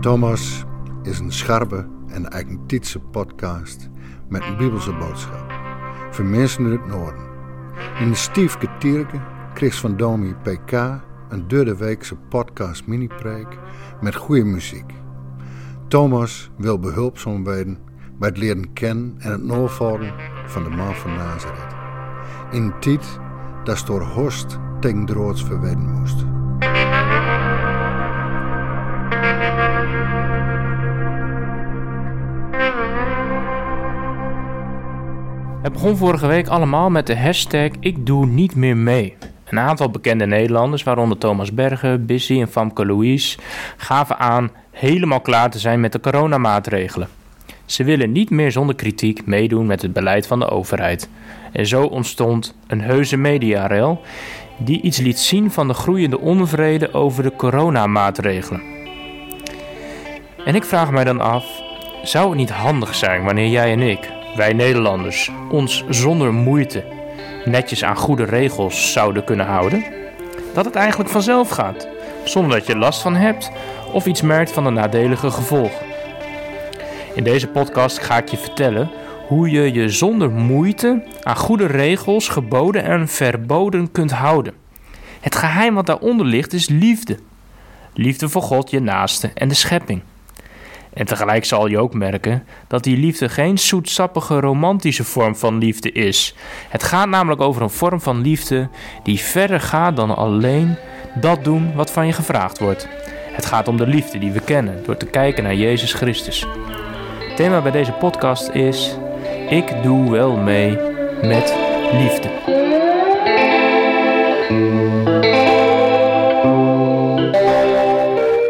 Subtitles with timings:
[0.00, 0.64] Thomas
[1.02, 3.90] is een scherpe en eigentietse podcast
[4.28, 5.52] met een bibelse boodschap
[6.10, 7.24] voor mensen in het noorden.
[7.98, 9.20] In de Stiefke Tierke
[9.54, 10.72] kreeg van Domi PK
[11.28, 13.58] een derde weekse podcast mini-preek
[14.00, 14.92] met goede muziek.
[15.88, 17.78] Thomas wil behulpzaam worden
[18.18, 20.14] bij het leren kennen en het navolgen
[20.46, 21.74] van de man van Nazareth.
[22.50, 23.20] In tijd
[23.64, 26.16] dat door Horst tegen droods verwedden moest.
[35.62, 39.16] Het begon vorige week allemaal met de hashtag Ik doe niet meer mee.
[39.44, 43.38] Een aantal bekende Nederlanders, waaronder Thomas Bergen, Bissy en Famke Louise,
[43.76, 47.08] gaven aan helemaal klaar te zijn met de coronamaatregelen.
[47.72, 51.08] Ze willen niet meer zonder kritiek meedoen met het beleid van de overheid.
[51.52, 54.00] En zo ontstond een heuse mediarel
[54.58, 58.62] die iets liet zien van de groeiende onvrede over de coronamaatregelen.
[60.44, 61.44] En ik vraag mij dan af,
[62.02, 66.84] zou het niet handig zijn wanneer jij en ik, wij Nederlanders, ons zonder moeite
[67.44, 69.84] netjes aan goede regels zouden kunnen houden?
[70.54, 71.88] Dat het eigenlijk vanzelf gaat,
[72.24, 73.50] zonder dat je last van hebt
[73.92, 75.91] of iets merkt van de nadelige gevolgen.
[77.14, 78.90] In deze podcast ga ik je vertellen
[79.26, 84.54] hoe je je zonder moeite aan goede regels, geboden en verboden kunt houden.
[85.20, 87.18] Het geheim wat daaronder ligt is liefde.
[87.94, 90.02] Liefde voor God, je naaste en de schepping.
[90.92, 95.92] En tegelijk zal je ook merken dat die liefde geen zoetsappige romantische vorm van liefde
[95.92, 96.34] is.
[96.68, 98.68] Het gaat namelijk over een vorm van liefde
[99.02, 100.76] die verder gaat dan alleen
[101.14, 102.88] dat doen wat van je gevraagd wordt.
[103.32, 106.46] Het gaat om de liefde die we kennen door te kijken naar Jezus Christus.
[107.36, 108.96] Thema bij deze podcast is:
[109.50, 110.70] Ik doe wel mee
[111.22, 111.54] met
[111.92, 112.30] liefde.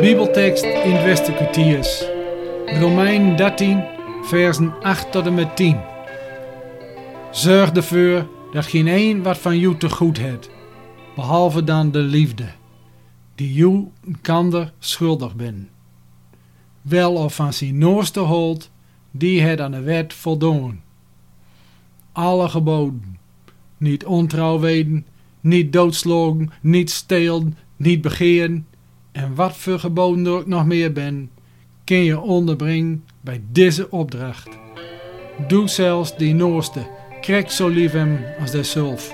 [0.00, 2.04] Bibeltekst in het Westerkwartiers.
[2.66, 3.84] Romein 13,
[4.22, 5.80] versen 8 tot en met 10.
[7.30, 10.50] Zorg ervoor dat geen een wat van jou te goed heeft,
[11.14, 12.44] behalve dan de liefde,
[13.34, 15.77] die jou een kander schuldig bent.
[16.88, 18.70] Wel of van zijn noorste holt,
[19.10, 20.80] die het aan de wet voldoen.
[22.12, 23.18] Alle geboden,
[23.76, 25.06] niet ontrouw weten,
[25.40, 28.66] niet doodslogen, niet stelen, niet begeeren,
[29.12, 31.30] en wat voor geboden er ook nog meer ben,
[31.84, 34.48] kun je onderbrengen bij deze opdracht.
[35.48, 36.86] Doe zelfs die noorste,
[37.20, 39.12] krijg zo lief hem als zelf.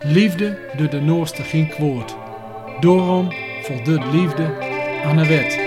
[0.00, 2.16] Liefde doet de noorste geen kwoord.
[2.80, 3.32] Daarom
[3.62, 4.54] voldoet liefde
[5.04, 5.65] aan de wet.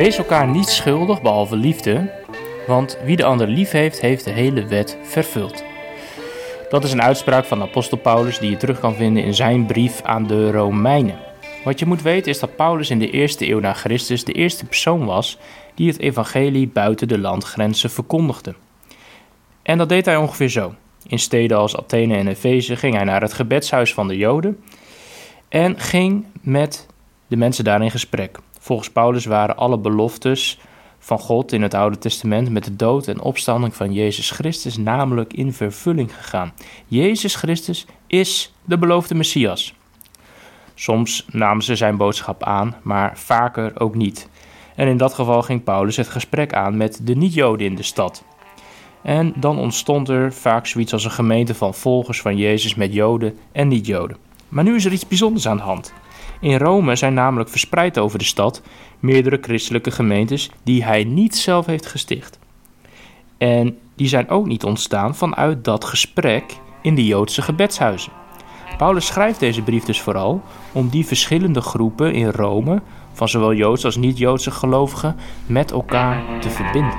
[0.00, 2.10] Wees elkaar niet schuldig behalve liefde,
[2.66, 5.64] want wie de ander lief heeft, heeft de hele wet vervuld.
[6.70, 10.02] Dat is een uitspraak van apostel Paulus die je terug kan vinden in zijn brief
[10.02, 11.18] aan de Romeinen.
[11.64, 14.64] Wat je moet weten is dat Paulus in de eerste eeuw na Christus de eerste
[14.64, 15.38] persoon was
[15.74, 18.54] die het evangelie buiten de landgrenzen verkondigde.
[19.62, 20.74] En dat deed hij ongeveer zo.
[21.06, 24.60] In steden als Athene en Efeze ging hij naar het gebedshuis van de Joden
[25.48, 26.86] en ging met
[27.26, 28.38] de mensen daar in gesprek.
[28.62, 30.58] Volgens Paulus waren alle beloftes
[30.98, 35.32] van God in het Oude Testament met de dood en opstanding van Jezus Christus namelijk
[35.32, 36.52] in vervulling gegaan.
[36.86, 39.74] Jezus Christus is de beloofde Messias.
[40.74, 44.28] Soms namen ze zijn boodschap aan, maar vaker ook niet.
[44.76, 48.24] En in dat geval ging Paulus het gesprek aan met de niet-Joden in de stad.
[49.02, 53.38] En dan ontstond er vaak zoiets als een gemeente van volgers van Jezus met Joden
[53.52, 54.16] en niet-Joden.
[54.48, 55.92] Maar nu is er iets bijzonders aan de hand.
[56.40, 58.62] In Rome zijn namelijk verspreid over de stad
[58.98, 62.38] meerdere christelijke gemeentes die hij niet zelf heeft gesticht.
[63.38, 66.44] En die zijn ook niet ontstaan vanuit dat gesprek
[66.82, 68.12] in de Joodse gebedshuizen.
[68.76, 70.42] Paulus schrijft deze brief dus vooral
[70.72, 76.50] om die verschillende groepen in Rome, van zowel Joods als niet-Joodse gelovigen, met elkaar te
[76.50, 76.98] verbinden.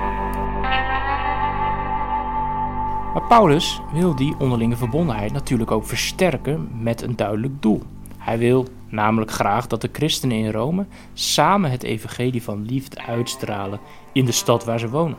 [3.13, 7.83] Maar Paulus wil die onderlinge verbondenheid natuurlijk ook versterken met een duidelijk doel.
[8.21, 13.79] Hij wil namelijk graag dat de christenen in Rome samen het evangelie van liefde uitstralen
[14.13, 15.17] in de stad waar ze wonen.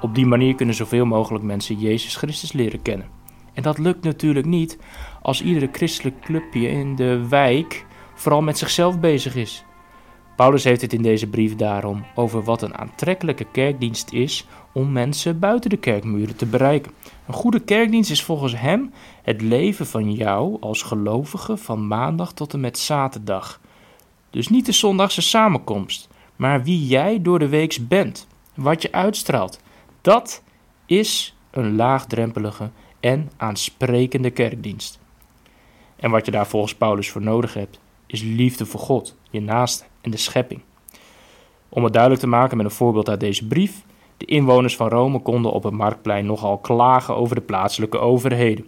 [0.00, 3.06] Op die manier kunnen zoveel mogelijk mensen Jezus Christus leren kennen.
[3.52, 4.78] En dat lukt natuurlijk niet
[5.22, 9.64] als iedere christelijk clubje in de wijk vooral met zichzelf bezig is.
[10.42, 15.38] Paulus heeft het in deze brief daarom over wat een aantrekkelijke kerkdienst is om mensen
[15.38, 16.92] buiten de kerkmuren te bereiken.
[17.26, 18.92] Een goede kerkdienst is volgens hem
[19.22, 23.60] het leven van jou als gelovige van maandag tot en met zaterdag.
[24.30, 29.60] Dus niet de zondagse samenkomst, maar wie jij door de weeks bent, wat je uitstraalt.
[30.00, 30.42] Dat
[30.86, 34.98] is een laagdrempelige en aansprekende kerkdienst.
[35.96, 39.84] En wat je daar volgens Paulus voor nodig hebt, is liefde voor God, je naaste
[40.02, 40.60] en de schepping.
[41.68, 43.84] Om het duidelijk te maken met een voorbeeld uit deze brief,
[44.16, 48.66] de inwoners van Rome konden op het marktplein nogal klagen over de plaatselijke overheden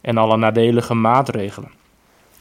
[0.00, 1.70] en alle nadelige maatregelen.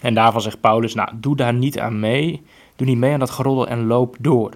[0.01, 2.45] En daarvan zegt Paulus, nou, doe daar niet aan mee,
[2.75, 4.51] doe niet mee aan dat geroddel en loop door.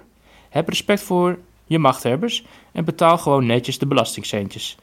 [0.48, 4.76] Heb respect voor je machthebbers en betaal gewoon netjes de belastingcentjes.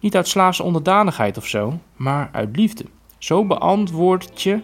[0.00, 2.84] Niet uit slaafse onderdanigheid of zo, maar uit liefde.
[3.18, 4.60] Zo beantwoord je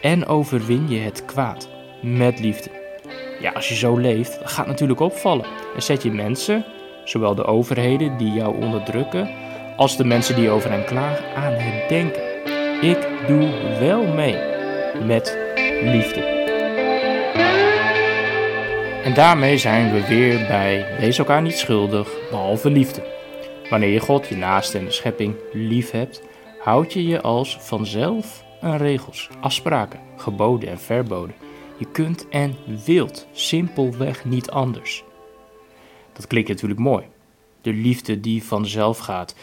[0.00, 1.68] en overwin je het kwaad
[2.02, 2.85] met liefde.
[3.40, 5.46] Ja, als je zo leeft, gaat natuurlijk opvallen.
[5.74, 6.64] En zet je mensen,
[7.04, 9.30] zowel de overheden die jou onderdrukken,
[9.76, 12.22] als de mensen die over hen klagen, aan het denken.
[12.80, 13.48] Ik doe
[13.80, 14.36] wel mee
[15.04, 15.38] met
[15.82, 16.34] liefde.
[19.04, 23.02] En daarmee zijn we weer bij wees elkaar niet schuldig, behalve liefde.
[23.70, 26.22] Wanneer je God, je naaste en de schepping lief hebt,
[26.60, 31.34] houd je je als vanzelf aan regels, afspraken, geboden en verboden.
[31.78, 35.04] Je kunt en wilt simpelweg niet anders.
[36.12, 37.04] Dat klinkt natuurlijk mooi.
[37.60, 39.34] De liefde die vanzelf gaat,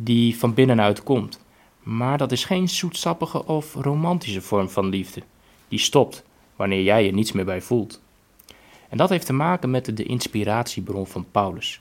[0.00, 1.40] die van binnenuit komt.
[1.82, 5.22] Maar dat is geen zoetsappige of romantische vorm van liefde.
[5.68, 6.24] Die stopt
[6.56, 8.00] wanneer jij er niets meer bij voelt.
[8.88, 11.80] En dat heeft te maken met de inspiratiebron van Paulus,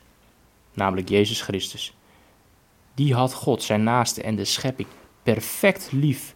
[0.74, 1.94] namelijk Jezus Christus.
[2.94, 4.88] Die had God, zijn naaste en de schepping
[5.24, 6.36] perfect lief.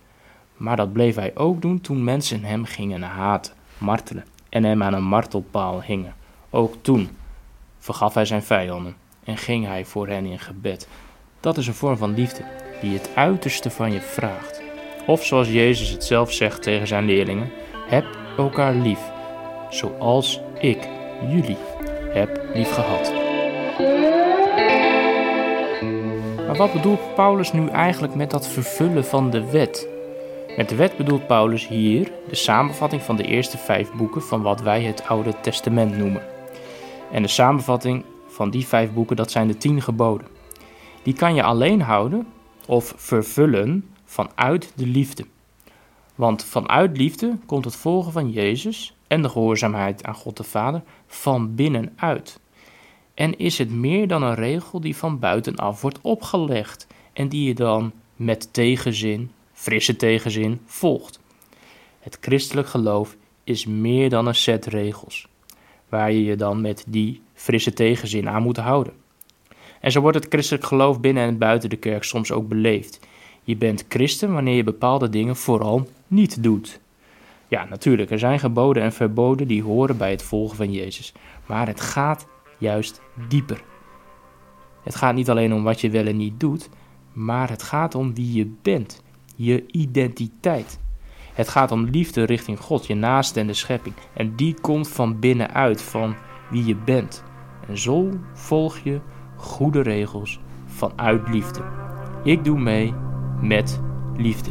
[0.58, 4.94] Maar dat bleef hij ook doen toen mensen hem gingen haten, martelen en hem aan
[4.94, 6.16] een martelpaal hingen.
[6.50, 7.10] Ook toen
[7.80, 10.88] vergaf hij zijn vijanden en ging hij voor hen in gebed.
[11.40, 12.44] Dat is een vorm van liefde
[12.82, 14.62] die het uiterste van je vraagt.
[15.08, 17.52] Of zoals Jezus het zelf zegt tegen zijn leerlingen:
[17.88, 18.06] heb
[18.38, 19.00] elkaar lief,
[19.70, 20.90] zoals ik
[21.30, 21.58] jullie
[22.10, 23.14] heb lief gehad.
[26.46, 29.95] Maar wat bedoelt Paulus nu eigenlijk met dat vervullen van de wet?
[30.58, 34.62] Met de wet bedoelt Paulus hier de samenvatting van de eerste vijf boeken van wat
[34.62, 36.22] wij het Oude Testament noemen.
[37.12, 40.28] En de samenvatting van die vijf boeken, dat zijn de tien geboden.
[41.04, 42.28] Die kan je alleen houden
[42.66, 45.26] of vervullen vanuit de liefde.
[46.16, 50.82] Want vanuit liefde komt het volgen van Jezus en de gehoorzaamheid aan God de Vader
[51.08, 52.40] van binnenuit.
[53.14, 57.54] En is het meer dan een regel die van buitenaf wordt opgelegd en die je
[57.54, 61.20] dan met tegenzin, frisse tegenzin, volgt.
[62.00, 65.28] Het christelijk geloof is meer dan een set regels,
[65.90, 68.94] waar je je dan met die frisse tegenzin aan moet houden.
[69.82, 73.00] En zo wordt het christelijk geloof binnen en buiten de kerk soms ook beleefd.
[73.44, 76.80] Je bent christen wanneer je bepaalde dingen vooral niet doet.
[77.48, 81.14] Ja, natuurlijk, er zijn geboden en verboden die horen bij het volgen van Jezus.
[81.46, 83.64] Maar het gaat juist dieper.
[84.84, 86.70] Het gaat niet alleen om wat je wel en niet doet,
[87.14, 89.04] maar het gaat om wie je bent,
[89.36, 90.80] je identiteit.
[91.34, 93.96] Het gaat om liefde richting God, je naaste en de schepping.
[94.14, 96.16] En die komt van binnenuit, van
[96.50, 97.24] wie je bent.
[97.68, 99.00] En zo volg je
[99.36, 101.62] goede regels vanuit liefde.
[102.24, 102.94] Ik doe mee
[103.42, 103.82] met
[104.18, 104.50] liefde.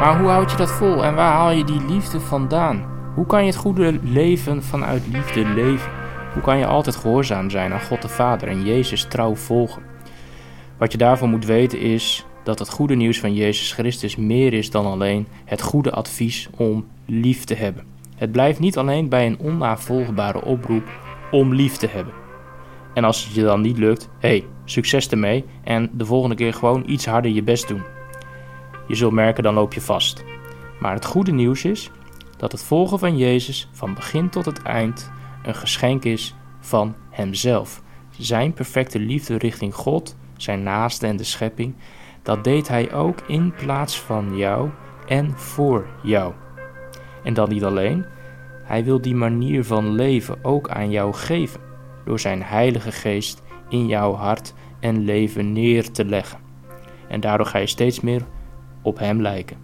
[0.00, 2.84] Maar hoe houd je dat vol en waar haal je die liefde vandaan?
[3.14, 5.99] Hoe kan je het goede leven vanuit liefde leven?
[6.32, 9.82] Hoe kan je altijd gehoorzaam zijn aan God de Vader en Jezus trouw volgen?
[10.78, 14.70] Wat je daarvoor moet weten is dat het goede nieuws van Jezus Christus meer is
[14.70, 17.84] dan alleen het goede advies om lief te hebben.
[18.16, 20.88] Het blijft niet alleen bij een onnavolgbare oproep
[21.30, 22.14] om lief te hebben.
[22.94, 26.82] En als het je dan niet lukt, hey, succes ermee en de volgende keer gewoon
[26.86, 27.82] iets harder je best doen.
[28.88, 30.24] Je zult merken, dan loop je vast.
[30.80, 31.90] Maar het goede nieuws is
[32.36, 35.10] dat het volgen van Jezus van begin tot het eind
[35.42, 37.82] een geschenk is van Hemzelf.
[38.18, 41.74] Zijn perfecte liefde richting God, zijn naaste en de schepping,
[42.22, 44.70] dat deed Hij ook in plaats van jou
[45.06, 46.32] en voor jou.
[47.24, 48.04] En dan niet alleen,
[48.64, 51.60] Hij wil die manier van leven ook aan jou geven,
[52.04, 56.38] door Zijn Heilige Geest in jouw hart en leven neer te leggen.
[57.08, 58.22] En daardoor ga je steeds meer
[58.82, 59.56] op Hem lijken.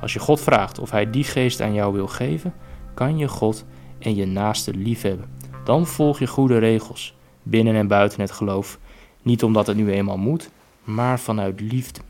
[0.00, 2.54] Als je God vraagt of Hij die geest aan jou wil geven,
[2.94, 3.64] kan je God
[3.98, 5.30] en je naaste liefhebben.
[5.64, 8.78] Dan volg je goede regels, binnen en buiten het geloof,
[9.22, 10.50] niet omdat het nu eenmaal moet,
[10.84, 12.00] maar vanuit liefde.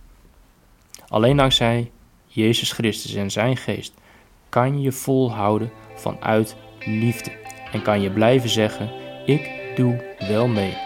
[1.08, 1.90] Alleen dankzij
[2.26, 3.94] Jezus Christus en Zijn geest
[4.48, 7.30] kan je volhouden vanuit liefde
[7.72, 8.90] en kan je blijven zeggen:
[9.26, 10.76] Ik doe wel mee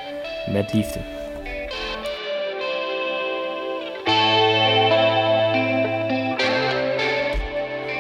[0.53, 1.21] met liefde.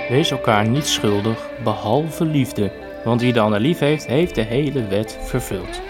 [0.09, 2.92] Wees elkaar niet schuldig behalve liefde.
[3.05, 5.81] Want wie de ander lief heeft, heeft de hele wet vervuld.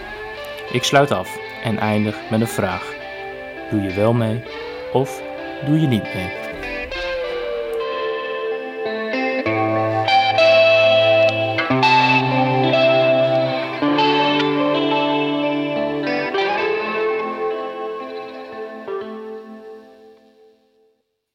[0.71, 2.93] Ik sluit af en eindig met een vraag.
[3.69, 4.43] Doe je wel mee
[4.93, 5.21] of
[5.65, 6.42] doe je niet mee?